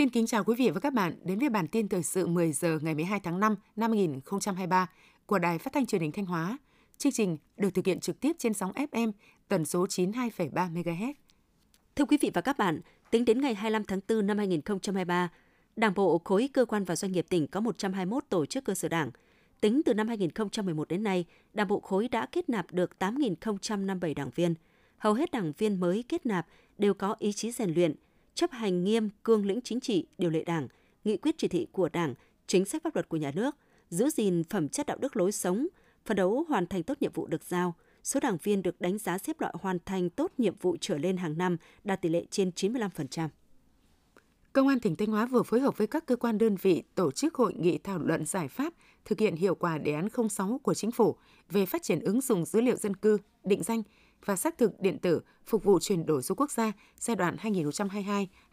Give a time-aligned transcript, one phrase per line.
[0.00, 2.52] Xin kính chào quý vị và các bạn đến với bản tin thời sự 10
[2.52, 4.86] giờ ngày 12 tháng 5 năm 2023
[5.26, 6.58] của Đài Phát thanh Truyền hình Thanh Hóa.
[6.98, 9.12] Chương trình được thực hiện trực tiếp trên sóng FM
[9.48, 11.12] tần số 92,3 MHz.
[11.96, 12.80] Thưa quý vị và các bạn,
[13.10, 15.28] tính đến ngày 25 tháng 4 năm 2023,
[15.76, 18.88] Đảng bộ khối cơ quan và doanh nghiệp tỉnh có 121 tổ chức cơ sở
[18.88, 19.10] đảng.
[19.60, 24.30] Tính từ năm 2011 đến nay, Đảng bộ khối đã kết nạp được 8.057 đảng
[24.34, 24.54] viên.
[24.98, 26.46] Hầu hết đảng viên mới kết nạp
[26.78, 27.94] đều có ý chí rèn luyện,
[28.34, 30.68] chấp hành nghiêm cương lĩnh chính trị, điều lệ đảng,
[31.04, 32.14] nghị quyết chỉ thị của đảng,
[32.46, 33.56] chính sách pháp luật của nhà nước,
[33.90, 35.66] giữ gìn phẩm chất đạo đức lối sống,
[36.04, 37.74] phấn đấu hoàn thành tốt nhiệm vụ được giao.
[38.02, 41.16] Số đảng viên được đánh giá xếp loại hoàn thành tốt nhiệm vụ trở lên
[41.16, 43.28] hàng năm đạt tỷ lệ trên 95%.
[44.52, 47.10] Công an tỉnh Thanh Hóa vừa phối hợp với các cơ quan đơn vị tổ
[47.10, 48.74] chức hội nghị thảo luận giải pháp
[49.04, 51.16] thực hiện hiệu quả đề án 06 của chính phủ
[51.50, 53.82] về phát triển ứng dụng dữ liệu dân cư, định danh
[54.24, 57.36] và xác thực điện tử phục vụ chuyển đổi số quốc gia giai đoạn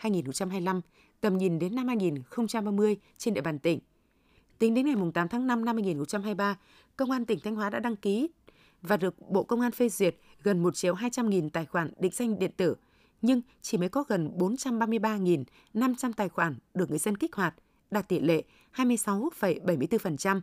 [0.01, 0.81] 2022-2025,
[1.21, 3.79] tầm nhìn đến năm 2030 trên địa bàn tỉnh.
[4.59, 6.57] Tính đến ngày 8 tháng 5 năm 2023,
[6.95, 8.29] Công an tỉnh Thanh Hóa đã đăng ký
[8.81, 12.11] và được Bộ Công an phê duyệt gần 1 triệu 200 nghìn tài khoản định
[12.15, 12.75] danh điện tử,
[13.21, 17.55] nhưng chỉ mới có gần 433.500 tài khoản được người dân kích hoạt,
[17.91, 18.43] đạt tỷ lệ
[18.75, 20.41] 26,74%.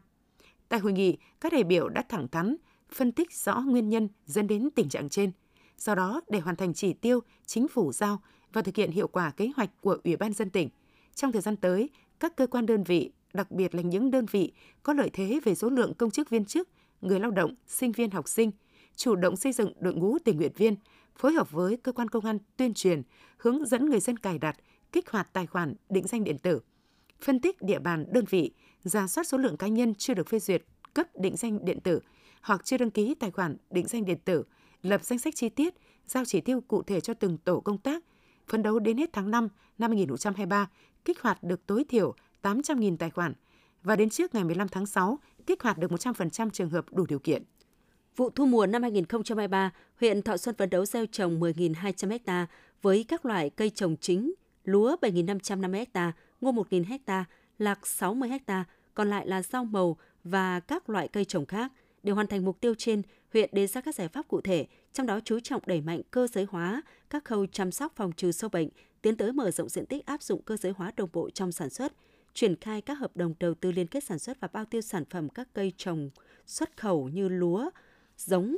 [0.69, 2.57] Tại hội nghị, các đại biểu đã thẳng thắn
[2.93, 5.31] phân tích rõ nguyên nhân dẫn đến tình trạng trên.
[5.79, 9.31] Do đó, để hoàn thành chỉ tiêu chính phủ giao và thực hiện hiệu quả
[9.31, 10.69] kế hoạch của Ủy ban dân tỉnh,
[11.15, 11.91] trong thời gian tới,
[12.21, 15.55] các cơ quan đơn vị, đặc biệt là những đơn vị có lợi thế về
[15.55, 16.69] số lượng công chức viên chức,
[17.01, 18.51] người lao động, sinh viên học sinh,
[18.97, 20.75] chủ động xây dựng đội ngũ tình nguyện viên,
[21.17, 23.03] phối hợp với cơ quan công an tuyên truyền,
[23.37, 24.57] hướng dẫn người dân cài đặt,
[24.93, 26.61] kích hoạt tài khoản định danh điện tử,
[27.21, 28.51] phân tích địa bàn đơn vị,
[28.83, 30.63] ra soát số lượng cá nhân chưa được phê duyệt
[30.95, 32.01] cấp định danh điện tử
[32.45, 34.45] hoặc chưa đăng ký tài khoản định danh điện tử,
[34.83, 35.75] lập danh sách chi tiết,
[36.07, 38.05] giao chỉ tiêu cụ thể cho từng tổ công tác,
[38.49, 40.71] phấn đấu đến hết tháng 5 năm 2023
[41.05, 43.33] kích hoạt được tối thiểu 800.000 tài khoản
[43.83, 47.19] và đến trước ngày 15 tháng 6 kích hoạt được 100% trường hợp đủ điều
[47.19, 47.43] kiện.
[48.17, 52.47] Vụ thu mùa năm 2023, huyện Thọ Xuân phấn đấu gieo trồng 10.200 ha
[52.83, 54.33] với các loại cây trồng chính,
[54.65, 57.25] lúa 7.550 ha, ngô 1.000 ha,
[57.59, 61.73] lạc 60 ha, còn lại là rau màu và các loại cây trồng khác.
[62.05, 65.07] Để hoàn thành mục tiêu trên, huyện đề ra các giải pháp cụ thể, trong
[65.07, 68.51] đó chú trọng đẩy mạnh cơ giới hóa các khâu chăm sóc phòng trừ sâu
[68.51, 68.69] bệnh,
[69.03, 71.71] tiến tới mở rộng diện tích áp dụng cơ giới hóa đồng bộ trong sản
[71.71, 71.93] xuất,
[72.35, 75.05] triển khai các hợp đồng đầu tư liên kết sản xuất và bao tiêu sản
[75.11, 76.11] phẩm các cây trồng
[76.47, 77.71] xuất khẩu như lúa,
[78.17, 78.57] giống,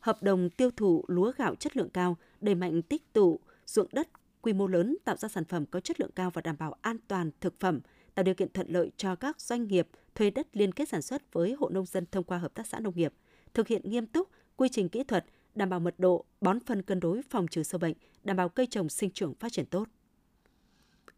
[0.00, 4.08] hợp đồng tiêu thụ lúa gạo chất lượng cao, đẩy mạnh tích tụ ruộng đất
[4.42, 6.96] quy mô lớn tạo ra sản phẩm có chất lượng cao và đảm bảo an
[7.08, 7.80] toàn thực phẩm,
[8.14, 11.32] tạo điều kiện thuận lợi cho các doanh nghiệp thuê đất liên kết sản xuất
[11.32, 13.12] với hộ nông dân thông qua hợp tác xã nông nghiệp,
[13.54, 15.24] thực hiện nghiêm túc quy trình kỹ thuật,
[15.54, 18.66] đảm bảo mật độ, bón phân cân đối phòng trừ sâu bệnh, đảm bảo cây
[18.66, 19.88] trồng sinh trưởng phát triển tốt.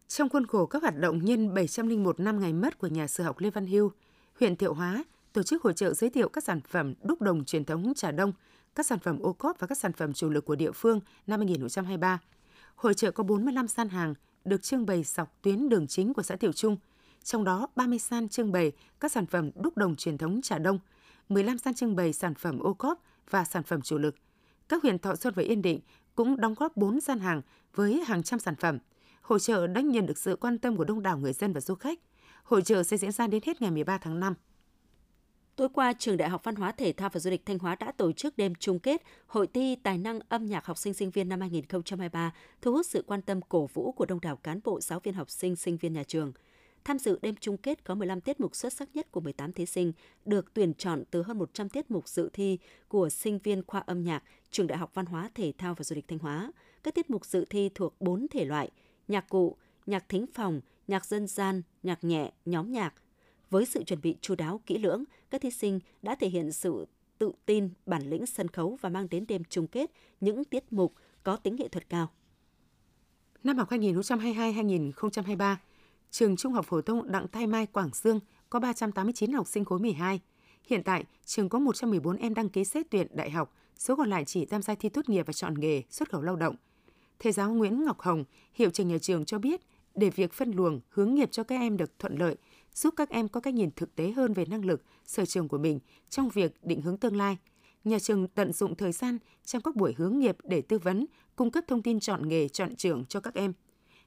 [0.08, 3.38] Trong khuôn khổ các hoạt động nhân 701 năm ngày mất của nhà sử học
[3.38, 3.92] Lê Văn Hưu,
[4.40, 7.64] huyện Thiệu Hóa tổ chức hội trợ giới thiệu các sản phẩm đúc đồng truyền
[7.64, 8.32] thống trà đông,
[8.74, 11.40] các sản phẩm ô cốp và các sản phẩm chủ lực của địa phương năm
[11.40, 12.18] 2023.
[12.74, 16.36] Hội trợ có 45 gian hàng được trưng bày dọc tuyến đường chính của xã
[16.36, 16.76] Tiểu Trung,
[17.24, 20.78] trong đó 30 gian trưng bày các sản phẩm đúc đồng truyền thống trà đông,
[21.28, 24.14] 15 gian trưng bày sản phẩm ô cốp và sản phẩm chủ lực.
[24.68, 25.80] Các huyện Thọ Xuân và Yên Định
[26.14, 27.42] cũng đóng góp 4 gian hàng
[27.74, 28.78] với hàng trăm sản phẩm.
[29.20, 31.74] Hội trợ đã nhận được sự quan tâm của đông đảo người dân và du
[31.74, 32.00] khách.
[32.44, 34.34] Hội trợ sẽ diễn ra đến hết ngày 13 tháng 5.
[35.56, 37.92] Tối qua, Trường Đại học Văn hóa Thể thao và Du lịch Thanh Hóa đã
[37.92, 41.28] tổ chức đêm chung kết Hội thi Tài năng âm nhạc học sinh sinh viên
[41.28, 42.32] năm 2023,
[42.62, 45.30] thu hút sự quan tâm cổ vũ của đông đảo cán bộ, giáo viên học
[45.30, 46.32] sinh, sinh viên nhà trường.
[46.84, 49.66] Tham dự đêm chung kết có 15 tiết mục xuất sắc nhất của 18 thí
[49.66, 49.92] sinh,
[50.24, 54.04] được tuyển chọn từ hơn 100 tiết mục dự thi của sinh viên khoa âm
[54.04, 56.52] nhạc Trường Đại học Văn hóa Thể thao và Du lịch Thanh Hóa.
[56.82, 58.70] Các tiết mục dự thi thuộc 4 thể loại:
[59.08, 59.56] nhạc cụ,
[59.86, 62.94] nhạc thính phòng, nhạc dân gian, nhạc nhẹ, nhóm nhạc,
[63.50, 66.86] với sự chuẩn bị chu đáo kỹ lưỡng, các thí sinh đã thể hiện sự
[67.18, 70.94] tự tin, bản lĩnh sân khấu và mang đến đêm chung kết những tiết mục
[71.22, 72.10] có tính nghệ thuật cao.
[73.44, 75.56] Năm học 2022-2023,
[76.10, 78.20] trường Trung học phổ thông Đặng Thái Mai Quảng Dương
[78.50, 80.20] có 389 học sinh khối 12.
[80.66, 84.24] Hiện tại, trường có 114 em đăng ký xét tuyển đại học, số còn lại
[84.24, 86.56] chỉ tham gia thi tốt nghiệp và chọn nghề xuất khẩu lao động.
[87.18, 88.24] Thầy giáo Nguyễn Ngọc Hồng,
[88.54, 89.60] hiệu trưởng nhà trường cho biết,
[89.94, 92.36] để việc phân luồng, hướng nghiệp cho các em được thuận lợi,
[92.74, 95.58] giúp các em có cách nhìn thực tế hơn về năng lực, sở trường của
[95.58, 95.78] mình
[96.10, 97.38] trong việc định hướng tương lai.
[97.84, 101.06] Nhà trường tận dụng thời gian trong các buổi hướng nghiệp để tư vấn,
[101.36, 103.52] cung cấp thông tin chọn nghề, chọn trường cho các em.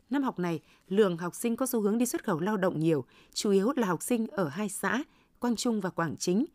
[0.10, 3.06] Năm học này, lượng học sinh có xu hướng đi xuất khẩu lao động nhiều,
[3.34, 5.04] chủ yếu là học sinh ở hai xã,
[5.40, 6.46] Quang Trung và Quảng Chính,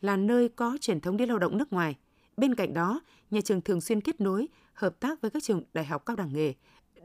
[0.00, 1.96] là nơi có truyền thống đi lao động nước ngoài.
[2.36, 3.00] Bên cạnh đó,
[3.30, 6.32] nhà trường thường xuyên kết nối, hợp tác với các trường đại học cao đẳng
[6.32, 6.54] nghề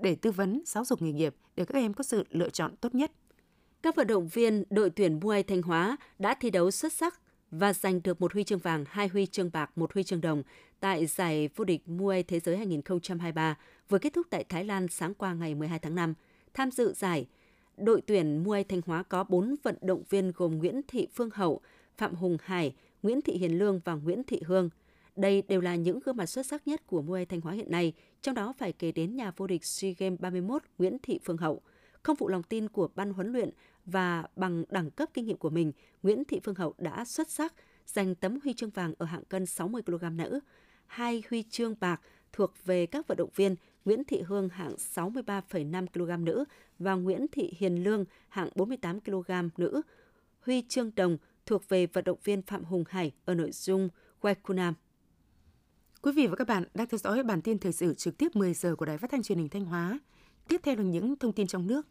[0.02, 2.96] để tư vấn, giáo dục nghề nghiệp để các em có sự lựa chọn tốt
[2.96, 3.12] nhất.
[3.86, 7.20] Các vận động viên đội tuyển Muay Thanh Hóa đã thi đấu xuất sắc
[7.52, 10.44] và giành được một huy chương vàng, hai huy chương bạc, một huy chương đồng
[10.80, 13.58] tại giải vô địch Muay Thế giới 2023
[13.90, 16.14] vừa kết thúc tại Thái Lan sáng qua ngày 12 tháng 5.
[16.54, 17.28] Tham dự giải,
[17.78, 21.62] đội tuyển Muay Thanh Hóa có 4 vận động viên gồm Nguyễn Thị Phương Hậu,
[21.98, 24.70] Phạm Hùng Hải, Nguyễn Thị Hiền Lương và Nguyễn Thị Hương.
[25.16, 27.94] Đây đều là những gương mặt xuất sắc nhất của Muay Thanh Hóa hiện nay,
[28.22, 31.62] trong đó phải kể đến nhà vô địch SEA Games 31 Nguyễn Thị Phương Hậu.
[32.06, 33.50] Không phụ lòng tin của ban huấn luyện
[33.86, 35.72] và bằng đẳng cấp kinh nghiệm của mình,
[36.04, 37.54] Nguyễn Thị Phương Hậu đã xuất sắc
[37.86, 40.40] giành tấm huy chương vàng ở hạng cân 60 kg nữ,
[40.86, 42.02] hai huy chương bạc
[42.34, 43.56] thuộc về các vận động viên
[43.86, 46.44] Nguyễn Thị Hương hạng 63,5 kg nữ
[46.80, 49.82] và Nguyễn Thị Hiền Lương hạng 48 kg nữ.
[50.40, 53.90] Huy chương đồng thuộc về vận động viên Phạm Hùng Hải ở nội dung
[54.22, 54.74] Waikunam.
[56.02, 58.54] Quý vị và các bạn đang theo dõi bản tin thời sự trực tiếp 10
[58.54, 60.00] giờ của Đài Phát thanh Truyền hình Thanh Hóa.
[60.48, 61.88] Tiếp theo là những thông tin trong nước.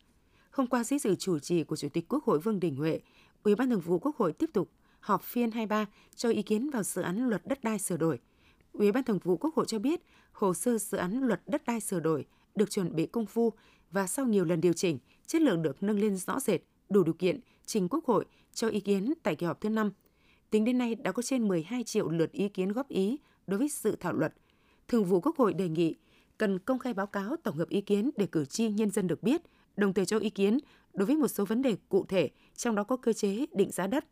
[0.54, 3.00] Hôm qua dưới sự chủ trì của Chủ tịch Quốc hội Vương Đình Huệ,
[3.42, 4.70] Ủy ban Thường vụ Quốc hội tiếp tục
[5.00, 5.86] họp phiên 23
[6.16, 8.18] cho ý kiến vào dự án luật đất đai sửa đổi.
[8.72, 10.00] Ủy ban Thường vụ Quốc hội cho biết,
[10.32, 13.52] hồ sơ dự án luật đất đai sửa đổi được chuẩn bị công phu
[13.90, 17.14] và sau nhiều lần điều chỉnh, chất lượng được nâng lên rõ rệt, đủ điều
[17.14, 19.90] kiện trình Quốc hội cho ý kiến tại kỳ họp thứ 5.
[20.50, 23.68] Tính đến nay đã có trên 12 triệu lượt ý kiến góp ý đối với
[23.68, 24.34] dự thảo luật.
[24.88, 25.94] Thường vụ Quốc hội đề nghị
[26.38, 29.22] cần công khai báo cáo tổng hợp ý kiến để cử tri nhân dân được
[29.22, 29.42] biết,
[29.76, 30.58] đồng thời cho ý kiến
[30.94, 33.86] đối với một số vấn đề cụ thể, trong đó có cơ chế định giá
[33.86, 34.04] đất.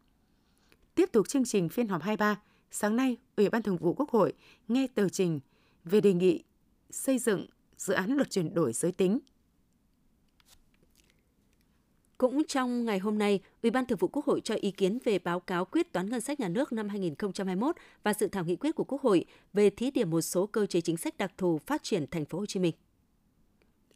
[0.95, 4.33] Tiếp tục chương trình phiên họp 23, sáng nay, Ủy ban Thường vụ Quốc hội
[4.69, 5.41] nghe tờ trình
[5.85, 6.43] về đề nghị
[6.91, 9.19] xây dựng dự án luật chuyển đổi giới tính
[12.23, 15.19] cũng trong ngày hôm nay, Ủy ban Thường vụ Quốc hội cho ý kiến về
[15.19, 18.75] báo cáo quyết toán ngân sách nhà nước năm 2021 và dự thảo nghị quyết
[18.75, 21.83] của Quốc hội về thí điểm một số cơ chế chính sách đặc thù phát
[21.83, 22.75] triển thành phố Hồ Chí Minh.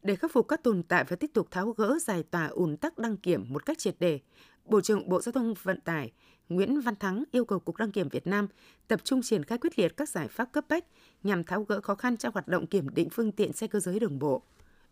[0.07, 2.97] Để khắc phục các tồn tại và tiếp tục tháo gỡ giải tỏa ùn tắc
[2.97, 4.19] đăng kiểm một cách triệt đề,
[4.65, 6.11] Bộ trưởng Bộ Giao thông Vận tải
[6.49, 8.47] Nguyễn Văn Thắng yêu cầu Cục Đăng kiểm Việt Nam
[8.87, 10.85] tập trung triển khai quyết liệt các giải pháp cấp bách
[11.23, 13.99] nhằm tháo gỡ khó khăn trong hoạt động kiểm định phương tiện xe cơ giới
[13.99, 14.41] đường bộ,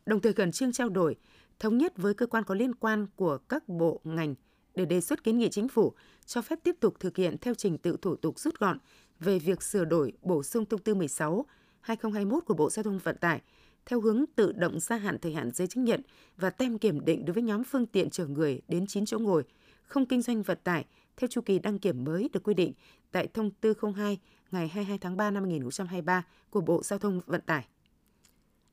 [0.06, 1.15] đồng thời cần trương trao đổi,
[1.59, 4.35] thống nhất với cơ quan có liên quan của các bộ ngành
[4.75, 5.94] để đề xuất kiến nghị chính phủ
[6.25, 8.77] cho phép tiếp tục thực hiện theo trình tự thủ tục rút gọn
[9.19, 11.45] về việc sửa đổi bổ sung thông tư 16
[11.81, 13.41] 2021 của Bộ Giao thông Vận tải
[13.85, 16.01] theo hướng tự động gia hạn thời hạn giấy chứng nhận
[16.37, 19.43] và tem kiểm định đối với nhóm phương tiện chở người đến 9 chỗ ngồi,
[19.83, 20.85] không kinh doanh vận tải
[21.17, 22.73] theo chu kỳ đăng kiểm mới được quy định
[23.11, 24.19] tại thông tư 02
[24.51, 27.65] ngày 22 tháng 3 năm 2023 của Bộ Giao thông Vận tải.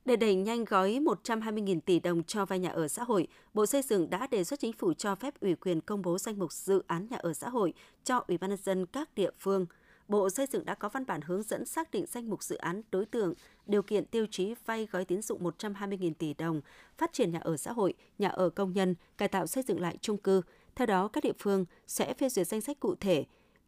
[0.05, 3.83] Để đẩy nhanh gói 120.000 tỷ đồng cho vay nhà ở xã hội, Bộ Xây
[3.83, 6.83] dựng đã đề xuất chính phủ cho phép ủy quyền công bố danh mục dự
[6.87, 7.73] án nhà ở xã hội
[8.05, 9.67] cho Ủy ban nhân dân các địa phương.
[10.13, 12.83] Bộ Xây dựng đã có văn bản hướng dẫn xác định danh mục dự án
[12.91, 13.35] đối tượng,
[13.67, 16.61] điều kiện tiêu chí vay gói tín dụng 120.000 tỷ đồng,
[16.99, 19.99] phát triển nhà ở xã hội, nhà ở công nhân, cải tạo xây dựng lại
[20.01, 20.43] chung cư.
[20.75, 23.25] Theo đó, các địa phương sẽ phê duyệt danh sách cụ thể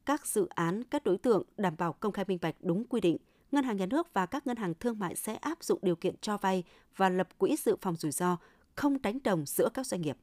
[0.06, 3.16] các dự án, các đối tượng đảm bảo công khai minh bạch đúng quy định–
[3.54, 6.14] Ngân hàng Nhà nước và các ngân hàng thương mại sẽ áp dụng điều kiện
[6.20, 6.64] cho vay
[6.96, 8.36] và lập quỹ dự phòng rủi ro,
[8.74, 10.16] không đánh đồng giữa các doanh nghiệp.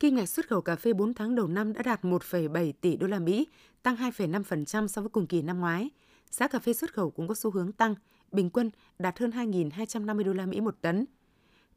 [0.00, 3.06] Kim ngạch xuất khẩu cà phê 4 tháng đầu năm đã đạt 1,7 tỷ đô
[3.06, 3.46] la Mỹ,
[3.82, 5.90] tăng 2,5% so với cùng kỳ năm ngoái.
[6.30, 7.94] Giá cà phê xuất khẩu cũng có xu hướng tăng,
[8.32, 11.06] bình quân đạt hơn 2.250 đô la Mỹ một tấn.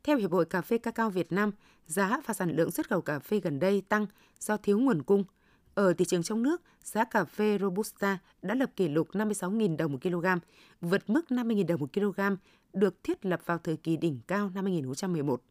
[0.03, 1.51] Theo Hiệp hội Cà phê Cacao Việt Nam,
[1.85, 4.05] giá và sản lượng xuất khẩu cà phê gần đây tăng
[4.39, 5.23] do thiếu nguồn cung–
[5.75, 9.91] ở thị trường trong nước, giá cà phê Robusta đã lập kỷ lục 56.000 đồng
[9.91, 10.25] một kg,
[10.81, 12.21] vượt mức 50.000 đồng một kg
[12.73, 15.41] được thiết lập vào thời kỳ đỉnh cao năm 2011.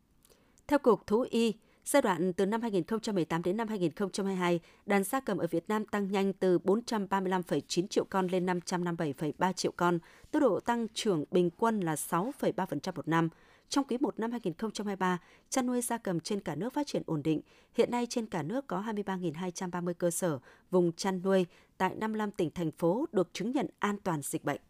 [0.67, 5.39] Theo Cục Thú Y, giai đoạn từ năm 2018 đến năm 2022, đàn gia cầm
[5.39, 9.99] ở Việt Nam tăng nhanh từ 435,9 triệu con lên 557,3 triệu con,
[10.31, 13.29] tốc độ tăng trưởng bình quân là 6,3% một năm–
[13.71, 15.19] trong quý 1 năm 2023,
[15.51, 17.41] chăn nuôi gia cầm trên cả nước phát triển ổn định.
[17.75, 20.39] Hiện nay trên cả nước có 23.230 cơ sở
[20.71, 21.47] vùng chăn nuôi
[21.79, 24.61] tại 55 tỉnh thành phố được chứng nhận an toàn dịch bệnh.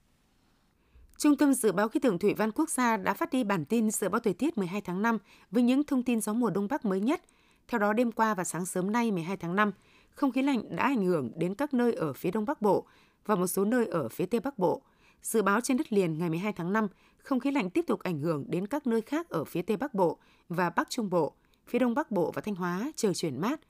[1.20, 3.90] Trung tâm Dự báo Khí tượng Thủy văn Quốc gia đã phát đi bản tin
[3.90, 5.18] dự báo thời tiết 12 tháng 5
[5.50, 7.22] với những thông tin gió mùa Đông Bắc mới nhất.
[7.68, 9.72] Theo đó, đêm qua và sáng sớm nay 12 tháng 5,
[10.10, 12.84] không khí lạnh đã ảnh hưởng đến các nơi ở phía Đông Bắc Bộ
[13.26, 14.82] và một số nơi ở phía Tây Bắc Bộ.
[15.22, 18.18] Dự báo trên đất liền ngày 12 tháng 5, không khí lạnh tiếp tục ảnh
[18.18, 21.32] hưởng đến các nơi khác ở phía Tây Bắc Bộ và Bắc Trung Bộ,
[21.66, 23.60] phía Đông Bắc Bộ và Thanh Hóa trời chuyển mát.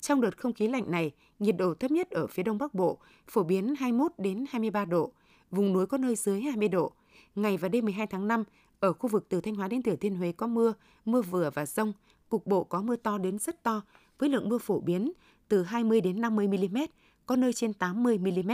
[0.00, 2.98] Trong đợt không khí lạnh này, nhiệt độ thấp nhất ở phía Đông Bắc Bộ
[3.28, 5.12] phổ biến 21 đến 23 độ,
[5.50, 6.92] vùng núi có nơi dưới 20 độ.
[7.34, 8.44] Ngày và đêm 12 tháng 5,
[8.80, 10.72] ở khu vực từ Thanh Hóa đến Thừa Thiên Huế có mưa,
[11.04, 11.92] mưa vừa và rông,
[12.28, 13.82] cục bộ có mưa to đến rất to
[14.18, 15.12] với lượng mưa phổ biến
[15.48, 16.78] từ 20 đến 50 mm,
[17.26, 18.50] có nơi trên 80 mm.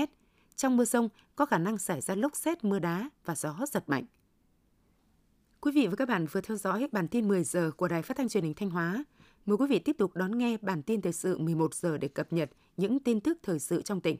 [0.57, 3.89] Trong mưa rông có khả năng xảy ra lốc xét, mưa đá và gió giật
[3.89, 4.05] mạnh.
[5.61, 8.17] Quý vị và các bạn vừa theo dõi bản tin 10 giờ của Đài Phát
[8.17, 9.05] thanh Truyền hình Thanh Hóa.
[9.47, 12.33] Mời quý vị tiếp tục đón nghe bản tin thời sự 11 giờ để cập
[12.33, 14.17] nhật những tin tức thời sự trong tỉnh.